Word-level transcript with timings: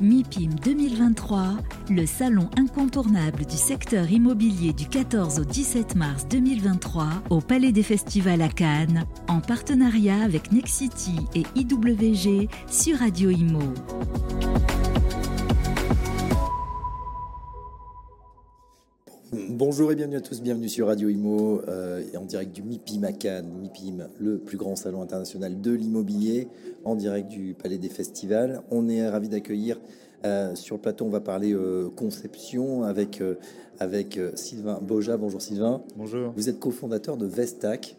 MIPIM 0.00 0.54
2023, 0.64 1.56
le 1.90 2.06
salon 2.06 2.48
incontournable 2.58 3.44
du 3.44 3.56
secteur 3.56 4.10
immobilier 4.10 4.72
du 4.72 4.86
14 4.86 5.40
au 5.40 5.44
17 5.44 5.94
mars 5.96 6.26
2023 6.28 7.08
au 7.30 7.40
Palais 7.40 7.72
des 7.72 7.82
Festivals 7.82 8.42
à 8.42 8.48
Cannes, 8.48 9.04
en 9.28 9.40
partenariat 9.40 10.22
avec 10.22 10.50
Nexity 10.50 11.16
et 11.34 11.44
IWG 11.54 12.48
sur 12.68 12.98
Radio 12.98 13.30
Imo. 13.30 13.74
Bonjour 19.32 19.90
et 19.90 19.94
bienvenue 19.94 20.18
à 20.18 20.20
tous, 20.20 20.42
bienvenue 20.42 20.68
sur 20.68 20.88
Radio 20.88 21.08
Imo 21.08 21.62
euh, 21.66 22.02
et 22.12 22.18
en 22.18 22.26
direct 22.26 22.54
du 22.54 22.62
MIPIM 22.62 23.02
à 23.04 23.12
Cannes. 23.12 23.50
MIPIM, 23.62 24.08
le 24.20 24.36
plus 24.36 24.58
grand 24.58 24.76
salon 24.76 25.00
international 25.00 25.58
de 25.58 25.72
l'immobilier, 25.72 26.48
en 26.84 26.96
direct 26.96 27.28
du 27.28 27.54
Palais 27.54 27.78
des 27.78 27.88
Festivals. 27.88 28.60
On 28.70 28.90
est 28.90 29.08
ravi 29.08 29.30
d'accueillir 29.30 29.80
euh, 30.26 30.54
sur 30.54 30.76
le 30.76 30.82
plateau, 30.82 31.06
on 31.06 31.08
va 31.08 31.20
parler 31.20 31.54
euh, 31.54 31.88
conception 31.88 32.82
avec, 32.82 33.22
avec 33.78 34.20
Sylvain 34.34 34.78
Boja. 34.82 35.16
Bonjour 35.16 35.40
Sylvain. 35.40 35.82
Bonjour. 35.96 36.34
Vous 36.36 36.50
êtes 36.50 36.58
cofondateur 36.58 37.16
de 37.16 37.24
Vestac. 37.24 37.96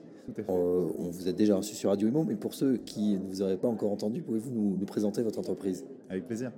on 0.47 1.09
vous 1.09 1.27
a 1.27 1.31
déjà 1.31 1.55
reçu 1.55 1.73
sur 1.73 1.89
Radio 1.89 2.09
Imo, 2.09 2.25
mais 2.25 2.35
pour 2.35 2.53
ceux 2.53 2.77
qui 2.77 3.13
ne 3.13 3.27
vous 3.27 3.41
auraient 3.41 3.57
pas 3.57 3.67
encore 3.67 3.91
entendu, 3.91 4.21
pouvez-vous 4.21 4.51
nous, 4.51 4.77
nous 4.79 4.85
présenter 4.85 5.23
votre 5.23 5.39
entreprise? 5.39 5.83
Avec 6.11 6.27
plaisir. 6.27 6.51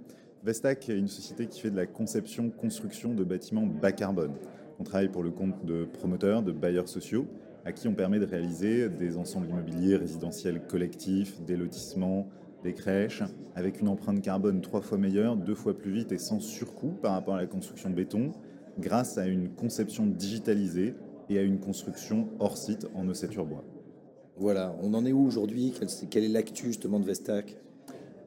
Vestac 0.44 0.90
est 0.90 0.98
une 0.98 1.08
société 1.08 1.48
qui 1.48 1.62
fait 1.62 1.72
de 1.72 1.78
la 1.78 1.88
conception, 1.88 2.50
construction 2.50 3.14
de 3.14 3.24
bâtiments 3.24 3.66
bas 3.66 3.94
carbone. 3.94 4.34
On 4.80 4.84
travaille 4.84 5.10
pour 5.10 5.24
le 5.24 5.32
compte 5.32 5.66
de 5.66 5.86
promoteurs, 5.86 6.44
de 6.44 6.52
bailleurs 6.52 6.90
sociaux, 6.90 7.28
à 7.64 7.72
qui 7.72 7.88
on 7.88 7.94
permet 7.94 8.20
de 8.20 8.26
réaliser 8.26 8.90
des 8.90 9.18
ensembles 9.18 9.48
immobiliers 9.48 9.96
résidentiels 9.96 10.62
collectifs, 10.68 11.42
des 11.42 11.56
lotissements, 11.56 12.28
des 12.64 12.74
crèches, 12.74 13.24
avec 13.56 13.80
une 13.80 13.88
empreinte 13.88 14.22
carbone 14.22 14.62
trois 14.62 14.82
fois 14.82 14.98
meilleure, 14.98 15.38
deux 15.38 15.56
fois 15.56 15.78
plus 15.78 15.92
vite 15.92 16.12
et 16.12 16.18
sans 16.18 16.40
surcoût 16.40 16.94
par 17.02 17.14
rapport 17.14 17.36
à 17.36 17.38
la 17.38 17.48
construction 17.48 17.90
de 17.90 17.96
béton, 17.96 18.32
grâce 18.80 19.18
à 19.18 19.28
une 19.28 19.50
conception 19.50 20.06
digitalisée 20.06 20.94
et 21.30 21.40
à 21.40 21.42
une 21.42 21.60
construction 21.60 22.28
hors 22.40 22.58
site 22.58 22.88
en 22.94 23.08
ossature 23.08 23.46
bois. 23.46 23.64
Voilà, 24.38 24.76
on 24.84 24.94
en 24.94 25.06
est 25.06 25.14
où 25.14 25.26
aujourd'hui? 25.26 25.74
Quelle 26.10 26.26
est 26.26 26.30
l'actu 26.30 26.66
justement 26.66 27.00
de 27.00 27.06
Vestac? 27.06 27.58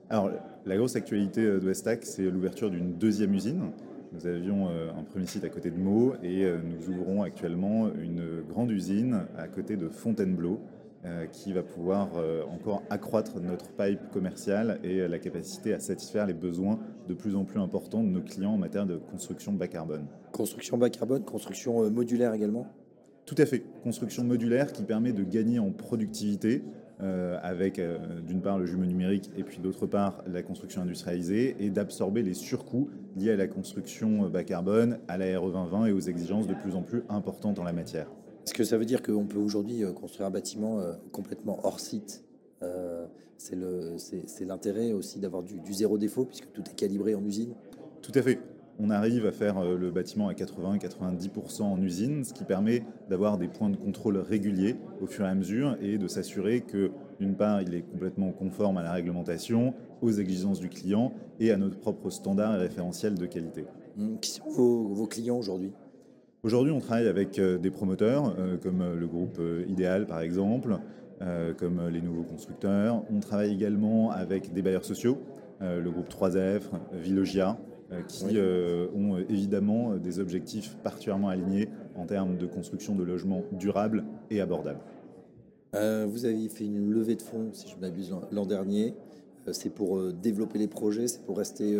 Alors, 0.08 0.30
la 0.64 0.76
grosse 0.76 0.96
actualité 0.96 1.44
de 1.44 1.58
Vestac, 1.58 2.04
c'est 2.04 2.30
l'ouverture 2.30 2.70
d'une 2.70 2.94
deuxième 2.94 3.34
usine 3.34 3.72
nous 4.12 4.26
avions 4.26 4.68
euh, 4.68 4.90
un 4.98 5.02
premier 5.02 5.26
site 5.26 5.44
à 5.44 5.48
côté 5.48 5.70
de 5.70 5.76
Meaux 5.76 6.14
et 6.22 6.44
euh, 6.44 6.58
nous 6.62 6.88
ouvrons 6.88 7.22
actuellement 7.22 7.92
une 7.94 8.42
grande 8.48 8.70
usine 8.70 9.26
à 9.36 9.48
côté 9.48 9.76
de 9.76 9.88
Fontainebleau 9.88 10.60
euh, 11.04 11.26
qui 11.26 11.52
va 11.52 11.62
pouvoir 11.62 12.10
encore 12.50 12.82
accroître 12.90 13.40
notre 13.40 13.70
pipe 13.72 14.10
commercial 14.12 14.80
et 14.82 15.06
la 15.06 15.18
capacité 15.18 15.74
à 15.74 15.80
satisfaire 15.80 16.26
les 16.26 16.34
besoins 16.34 16.78
de 17.08 17.14
plus 17.14 17.36
en 17.36 17.44
plus 17.44 17.60
importants 17.60 18.02
de 18.02 18.08
nos 18.08 18.22
clients 18.22 18.52
en 18.52 18.58
matière 18.58 18.86
de 18.86 18.96
construction 18.96 19.52
bas 19.52 19.68
carbone. 19.68 20.06
Construction 20.32 20.78
bas 20.78 20.90
carbone, 20.90 21.24
construction 21.24 21.88
modulaire 21.90 22.32
également? 22.34 22.66
Tout 23.26 23.36
à 23.38 23.46
fait. 23.46 23.62
Construction 23.82 24.24
modulaire 24.24 24.72
qui 24.72 24.82
permet 24.82 25.12
de 25.12 25.22
gagner 25.22 25.58
en 25.58 25.70
productivité 25.70 26.62
avec 27.00 27.78
euh, 27.78 27.98
d'une 28.26 28.40
part 28.40 28.58
le 28.58 28.66
jumeau 28.66 28.84
numérique 28.84 29.30
et 29.36 29.44
puis 29.44 29.58
d'autre 29.58 29.86
part 29.86 30.22
la 30.26 30.42
construction 30.42 30.82
industrialisée 30.82 31.56
et 31.60 31.70
d'absorber 31.70 32.22
les 32.22 32.34
surcoûts 32.34 32.90
liés 33.16 33.30
à 33.30 33.36
la 33.36 33.46
construction 33.46 34.24
euh, 34.24 34.28
bas 34.28 34.44
carbone, 34.44 34.98
à 35.08 35.16
la 35.16 35.38
RE 35.38 35.52
2020 35.52 35.86
et 35.86 35.92
aux 35.92 36.00
exigences 36.00 36.46
de 36.46 36.54
plus 36.54 36.74
en 36.74 36.82
plus 36.82 37.02
importantes 37.08 37.58
en 37.58 37.64
la 37.64 37.72
matière. 37.72 38.08
Est-ce 38.46 38.54
que 38.54 38.64
ça 38.64 38.78
veut 38.78 38.84
dire 38.84 39.02
qu'on 39.02 39.26
peut 39.26 39.38
aujourd'hui 39.38 39.82
construire 39.94 40.28
un 40.28 40.30
bâtiment 40.30 40.80
complètement 41.12 41.60
hors 41.64 41.80
site? 41.80 42.24
C'est 43.36 44.44
l'intérêt 44.46 44.92
aussi 44.92 45.18
d'avoir 45.18 45.42
du, 45.42 45.60
du 45.60 45.74
zéro 45.74 45.98
défaut 45.98 46.24
puisque 46.24 46.50
tout 46.52 46.62
est 46.62 46.74
calibré 46.74 47.14
en 47.14 47.22
usine? 47.26 47.52
Tout 48.00 48.12
à 48.14 48.22
fait 48.22 48.38
on 48.78 48.90
arrive 48.90 49.26
à 49.26 49.32
faire 49.32 49.58
euh, 49.58 49.76
le 49.76 49.90
bâtiment 49.90 50.28
à 50.28 50.32
80-90% 50.32 51.62
en 51.62 51.80
usine, 51.82 52.24
ce 52.24 52.32
qui 52.32 52.44
permet 52.44 52.84
d'avoir 53.10 53.38
des 53.38 53.48
points 53.48 53.70
de 53.70 53.76
contrôle 53.76 54.18
réguliers 54.18 54.76
au 55.00 55.06
fur 55.06 55.24
et 55.24 55.28
à 55.28 55.34
mesure 55.34 55.76
et 55.80 55.98
de 55.98 56.06
s'assurer 56.06 56.60
que, 56.60 56.90
d'une 57.18 57.34
part, 57.34 57.60
il 57.60 57.74
est 57.74 57.82
complètement 57.82 58.30
conforme 58.30 58.78
à 58.78 58.82
la 58.82 58.92
réglementation, 58.92 59.74
aux 60.00 60.12
exigences 60.12 60.60
du 60.60 60.68
client 60.68 61.12
et 61.40 61.50
à 61.50 61.56
notre 61.56 61.78
propre 61.78 62.10
standard 62.10 62.54
et 62.54 62.58
référentiel 62.58 63.16
de 63.16 63.26
qualité. 63.26 63.64
Hum, 63.98 64.18
qui 64.20 64.30
sont 64.30 64.48
vos, 64.48 65.06
clients 65.06 65.38
aujourd'hui? 65.38 65.72
Aujourd'hui, 66.44 66.72
on 66.72 66.78
travaille 66.78 67.08
avec 67.08 67.38
euh, 67.40 67.58
des 67.58 67.70
promoteurs, 67.70 68.36
euh, 68.38 68.56
comme 68.56 68.84
le 68.94 69.06
groupe 69.08 69.40
Idéal 69.68 70.06
par 70.06 70.20
exemple, 70.20 70.78
comme 71.58 71.88
les 71.88 72.00
nouveaux 72.00 72.22
constructeurs. 72.22 73.02
On 73.12 73.18
travaille 73.18 73.52
également 73.52 74.12
avec 74.12 74.52
des 74.52 74.62
bailleurs 74.62 74.84
sociaux, 74.84 75.18
le 75.60 75.90
groupe 75.90 76.08
3F, 76.08 76.70
Villogia, 76.92 77.58
qui 78.06 78.36
euh, 78.36 78.88
ont 78.94 79.16
euh, 79.16 79.24
évidemment 79.28 79.96
des 79.96 80.18
objectifs 80.18 80.76
particulièrement 80.82 81.28
alignés 81.28 81.68
en 81.96 82.06
termes 82.06 82.36
de 82.36 82.46
construction 82.46 82.94
de 82.94 83.02
logements 83.02 83.44
durables 83.52 84.04
et 84.30 84.40
abordables. 84.40 84.80
vous 85.72 86.24
avez 86.24 86.48
fait 86.48 86.64
une 86.64 86.90
levée 86.90 87.16
de 87.16 87.22
fonds, 87.22 87.50
si 87.52 87.68
je 87.68 87.76
ne 87.76 87.80
m'abuse, 87.80 88.14
l'an 88.30 88.46
dernier. 88.46 88.94
c'est 89.52 89.70
pour 89.70 90.12
développer 90.12 90.58
les 90.58 90.68
projets, 90.68 91.08
c'est 91.08 91.22
pour 91.22 91.38
rester 91.38 91.78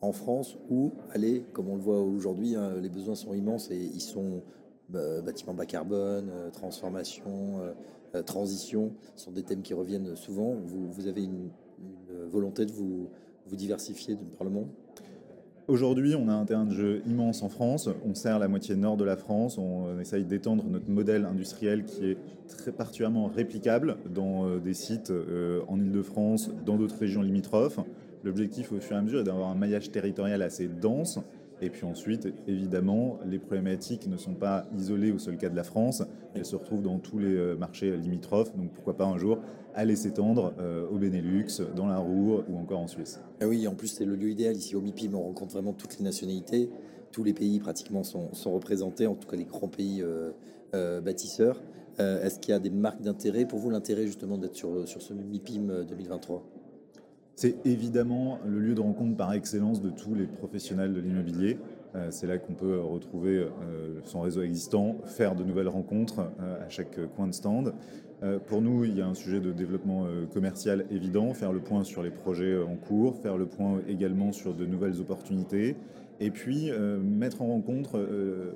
en 0.00 0.12
France 0.12 0.56
ou 0.70 0.92
aller, 1.10 1.44
comme 1.52 1.68
on 1.68 1.76
le 1.76 1.82
voit 1.82 2.00
aujourd'hui, 2.00 2.54
hein, 2.54 2.74
les 2.80 2.88
besoins 2.88 3.14
sont 3.14 3.34
immenses 3.34 3.70
et 3.70 3.78
ils 3.78 4.00
sont 4.00 4.42
bâtiments 4.88 5.54
bas 5.54 5.66
carbone, 5.66 6.30
transformation, 6.52 7.60
transition, 8.26 8.92
ce 9.16 9.24
sont 9.24 9.32
des 9.32 9.42
thèmes 9.42 9.62
qui 9.62 9.74
reviennent 9.74 10.14
souvent. 10.16 10.54
Vous, 10.64 11.06
avez 11.08 11.24
une, 11.24 11.50
volonté 12.30 12.64
de 12.64 12.72
vous, 12.72 13.08
vous 13.46 13.56
diversifier 13.56 14.16
par 14.38 14.44
le 14.44 14.50
monde? 14.50 14.68
Aujourd'hui, 15.68 16.16
on 16.16 16.28
a 16.28 16.32
un 16.32 16.44
terrain 16.44 16.64
de 16.64 16.74
jeu 16.74 17.02
immense 17.06 17.44
en 17.44 17.48
France. 17.48 17.88
On 18.04 18.14
sert 18.14 18.40
la 18.40 18.48
moitié 18.48 18.74
nord 18.74 18.96
de 18.96 19.04
la 19.04 19.16
France. 19.16 19.58
On 19.58 19.98
essaye 20.00 20.24
d'étendre 20.24 20.64
notre 20.68 20.88
modèle 20.90 21.24
industriel 21.24 21.84
qui 21.84 22.10
est 22.10 22.16
très 22.48 22.72
particulièrement 22.72 23.26
réplicable 23.28 23.96
dans 24.12 24.44
euh, 24.44 24.58
des 24.58 24.74
sites 24.74 25.12
euh, 25.12 25.60
en 25.68 25.78
Ile-de-France, 25.78 26.50
dans 26.66 26.76
d'autres 26.76 26.98
régions 26.98 27.22
limitrophes. 27.22 27.78
L'objectif 28.24 28.72
au 28.72 28.80
fur 28.80 28.96
et 28.96 28.98
à 28.98 29.02
mesure 29.02 29.20
est 29.20 29.24
d'avoir 29.24 29.50
un 29.50 29.54
maillage 29.54 29.92
territorial 29.92 30.42
assez 30.42 30.66
dense 30.66 31.20
et 31.62 31.70
puis 31.70 31.84
ensuite, 31.84 32.26
évidemment, 32.48 33.20
les 33.24 33.38
problématiques 33.38 34.08
ne 34.08 34.16
sont 34.16 34.34
pas 34.34 34.66
isolées 34.76 35.12
au 35.12 35.18
seul 35.18 35.38
cas 35.38 35.48
de 35.48 35.54
la 35.54 35.62
France. 35.62 36.02
Elles 36.34 36.44
se 36.44 36.56
retrouvent 36.56 36.82
dans 36.82 36.98
tous 36.98 37.20
les 37.20 37.36
euh, 37.36 37.54
marchés 37.54 37.96
limitrophes. 37.96 38.54
Donc 38.56 38.72
pourquoi 38.72 38.96
pas 38.96 39.06
un 39.06 39.16
jour 39.16 39.38
aller 39.74 39.94
s'étendre 39.94 40.54
euh, 40.58 40.88
au 40.90 40.98
Benelux, 40.98 41.46
dans 41.76 41.86
la 41.86 41.98
Roue 41.98 42.40
ou 42.48 42.58
encore 42.58 42.80
en 42.80 42.88
Suisse. 42.88 43.20
Ah 43.40 43.46
oui, 43.46 43.66
en 43.68 43.74
plus 43.74 43.86
c'est 43.86 44.04
le 44.04 44.16
lieu 44.16 44.30
idéal. 44.30 44.56
Ici 44.56 44.74
au 44.74 44.80
MIPIM, 44.80 45.14
on 45.14 45.22
rencontre 45.22 45.52
vraiment 45.52 45.72
toutes 45.72 45.98
les 45.98 46.04
nationalités. 46.04 46.68
Tous 47.12 47.22
les 47.22 47.32
pays 47.32 47.60
pratiquement 47.60 48.02
sont, 48.02 48.30
représentés, 48.46 49.06
en 49.06 49.14
tout 49.14 49.28
cas 49.28 49.36
les 49.36 49.44
grands 49.44 49.68
pays 49.68 50.02
euh, 50.02 51.00
bâtisseurs. 51.00 51.62
Est-ce 51.98 52.40
qu'il 52.40 52.50
y 52.52 52.54
a 52.54 52.58
des 52.58 52.70
marques 52.70 53.02
d'intérêt? 53.02 53.44
Pour 53.44 53.60
vous, 53.60 53.70
l'intérêt 53.70 54.06
justement 54.06 54.36
d'être 54.36 54.56
sur, 54.56 54.88
sur 54.88 55.02
ce 55.02 55.12
MIPIM 55.12 55.84
2023 55.84 56.42
c'est 57.34 57.66
évidemment 57.66 58.38
le 58.46 58.58
lieu 58.58 58.74
de 58.74 58.80
rencontre 58.80 59.16
par 59.16 59.32
excellence 59.32 59.80
de 59.80 59.90
tous 59.90 60.14
les 60.14 60.26
professionnels 60.26 60.92
de 60.92 61.00
l'immobilier. 61.00 61.58
Euh, 61.94 62.08
c'est 62.10 62.26
là 62.26 62.38
qu'on 62.38 62.54
peut 62.54 62.80
retrouver 62.80 63.38
euh, 63.38 64.00
son 64.04 64.20
réseau 64.20 64.42
existant, 64.42 64.96
faire 65.04 65.34
de 65.34 65.44
nouvelles 65.44 65.68
rencontres 65.68 66.20
euh, 66.40 66.64
à 66.64 66.68
chaque 66.68 66.98
coin 67.14 67.26
de 67.26 67.32
stand. 67.32 67.74
Pour 68.46 68.62
nous, 68.62 68.84
il 68.84 68.96
y 68.96 69.00
a 69.00 69.06
un 69.08 69.14
sujet 69.14 69.40
de 69.40 69.50
développement 69.50 70.06
commercial 70.32 70.86
évident, 70.92 71.34
faire 71.34 71.52
le 71.52 71.58
point 71.58 71.82
sur 71.82 72.04
les 72.04 72.10
projets 72.10 72.56
en 72.56 72.76
cours, 72.76 73.16
faire 73.16 73.36
le 73.36 73.46
point 73.46 73.80
également 73.88 74.30
sur 74.30 74.54
de 74.54 74.64
nouvelles 74.64 75.00
opportunités, 75.00 75.74
et 76.20 76.30
puis 76.30 76.70
mettre 77.02 77.42
en 77.42 77.48
rencontre, 77.48 77.98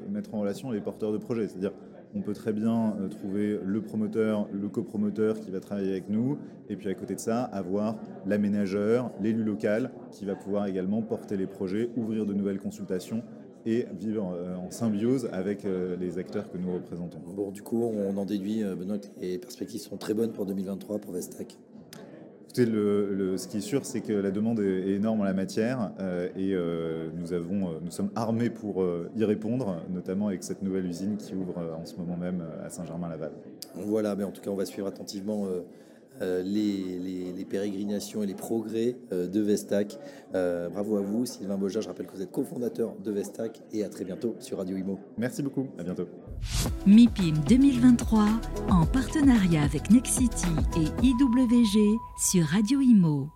mettre 0.09 0.37
en 0.37 0.43
relation 0.43 0.71
les 0.71 0.81
porteurs 0.81 1.11
de 1.11 1.19
projets. 1.19 1.49
C'est-à-dire 1.49 1.73
on 2.17 2.23
peut 2.23 2.33
très 2.33 2.53
bien 2.53 2.97
euh, 2.99 3.09
trouver 3.09 3.59
le 3.63 3.83
promoteur, 3.83 4.49
le 4.53 4.69
copromoteur 4.69 5.39
qui 5.39 5.51
va 5.51 5.61
travailler 5.61 5.91
avec 5.91 6.09
nous, 6.09 6.39
et 6.69 6.77
puis 6.77 6.89
à 6.89 6.95
côté 6.95 7.15
de 7.15 7.21
ça, 7.21 7.45
avoir 7.45 7.97
l'aménageur, 8.25 9.11
l'élu 9.21 9.45
local 9.45 9.91
qui 10.11 10.25
va 10.25 10.35
pouvoir 10.35 10.67
également 10.67 11.03
porter 11.03 11.37
les 11.37 11.47
projets, 11.47 11.91
ouvrir 11.97 12.27
de 12.27 12.33
nouvelles 12.33 12.59
consultations 12.59 13.23
et 13.67 13.87
vivre 13.99 14.33
euh, 14.35 14.57
en 14.57 14.71
symbiose 14.71 15.29
avec 15.33 15.65
euh, 15.65 15.97
les 15.97 16.19
acteurs 16.19 16.51
que 16.51 16.57
nous 16.57 16.73
représentons. 16.73 17.19
Bon, 17.35 17.51
du 17.51 17.63
coup, 17.63 17.83
on 17.83 18.17
en 18.17 18.25
déduit, 18.25 18.63
Benoît, 18.63 18.99
les 19.21 19.39
perspectives 19.39 19.81
sont 19.81 19.97
très 19.97 20.15
bonnes 20.15 20.33
pour 20.33 20.47
2023 20.47 20.99
pour 20.99 21.13
Vestac 21.13 21.59
le, 22.65 23.37
ce 23.37 23.49
qui 23.49 23.59
est 23.59 23.63
sûr, 23.63 23.85
c'est 23.85 24.01
que 24.01 24.13
la 24.13 24.31
demande 24.31 24.61
est, 24.61 24.89
énorme 24.91 25.21
en 25.21 25.25
la 25.25 25.35
matière 25.35 25.93
euh, 26.01 26.29
et 26.37 26.55
euh, 26.55 27.09
nous, 27.15 27.33
avons, 27.33 27.69
euh, 27.69 27.73
nous 27.83 27.91
sommes 27.91 28.11
armés 28.15 28.51
pour 28.51 28.85
y 29.17 29.25
répondre, 29.25 29.83
notamment 29.91 30.29
avec 30.29 30.43
cette 30.43 30.63
nouvelle 30.63 30.87
usine 30.87 31.17
qui 31.17 31.35
ouvre 31.35 31.59
en 31.81 31.85
ce 31.85 31.97
moment 31.97 32.17
même 32.17 32.43
à 32.65 32.71
Saint-Germain-Laval. 32.71 33.33
Voilà, 33.75 34.15
mais 34.17 34.25
en 34.25 34.31
tout 34.31 34.41
cas, 34.41 34.51
on 34.51 34.57
va 34.57 34.65
suivre 34.65 34.87
attentivement 34.87 35.47
les, 36.21 37.33
les, 37.37 37.45
pérégrinations 37.45 38.23
et 38.23 38.27
les 38.27 38.35
progrès 38.35 38.97
de 39.11 39.41
Vestac. 39.41 39.99
bravo 40.33 40.97
à 40.97 41.01
vous, 41.01 41.27
Sylvain 41.27 41.57
Boja. 41.57 41.81
Je 41.81 41.89
rappelle 41.89 42.07
que 42.07 42.13
vous 42.13 42.23
êtes 42.23 42.33
cofondateur 42.33 42.95
de 43.03 43.11
Vestac 43.11 43.61
et 43.73 43.85
à 43.85 43.89
très 43.89 44.05
bientôt 44.05 44.35
sur 44.39 44.59
Radio 44.59 44.77
Imo. 44.77 44.99
Merci 45.19 45.43
beaucoup, 45.43 45.67
à 45.79 45.83
bientôt. 45.83 46.07
MIPIM 46.87 47.35
2023 47.49 48.27
en 48.71 48.87
partenariat 48.87 49.63
avec 49.63 49.91
Nexity 49.91 50.47
et 50.77 51.07
IWG 51.07 51.99
sur 52.19 52.47
Radio 52.47 52.81
Imo. 52.81 53.36